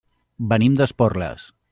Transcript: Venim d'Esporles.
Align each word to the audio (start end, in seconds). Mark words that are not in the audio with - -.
Venim 0.53 0.79
d'Esporles. 0.79 1.45